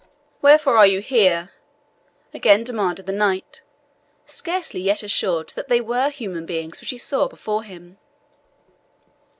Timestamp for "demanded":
2.63-3.05